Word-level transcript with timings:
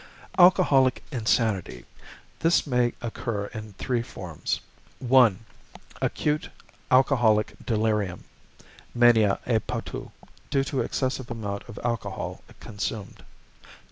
=Alcoholic 0.39 1.03
Insanity.= 1.11 1.85
This 2.39 2.65
may 2.65 2.93
occur 3.03 3.51
in 3.53 3.73
three 3.73 4.01
forms: 4.01 4.59
1. 4.97 5.45
Acute 6.01 6.49
Alcoholic 6.89 7.53
Delirium 7.63 8.23
(mania 8.95 9.39
a 9.45 9.59
potu), 9.59 10.09
due 10.49 10.63
to 10.63 10.81
excessive 10.81 11.29
amount 11.29 11.69
of 11.69 11.77
alcohol 11.83 12.41
consumed. 12.59 13.21